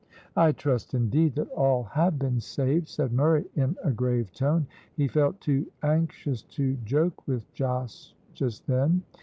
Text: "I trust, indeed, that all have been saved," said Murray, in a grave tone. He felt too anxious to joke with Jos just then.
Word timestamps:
"I 0.35 0.51
trust, 0.51 0.95
indeed, 0.95 1.35
that 1.35 1.51
all 1.51 1.83
have 1.83 2.17
been 2.17 2.39
saved," 2.39 2.87
said 2.87 3.13
Murray, 3.13 3.45
in 3.53 3.77
a 3.83 3.91
grave 3.91 4.33
tone. 4.33 4.65
He 4.95 5.07
felt 5.07 5.39
too 5.39 5.67
anxious 5.83 6.41
to 6.57 6.75
joke 6.83 7.27
with 7.27 7.53
Jos 7.53 8.15
just 8.33 8.65
then. 8.65 9.03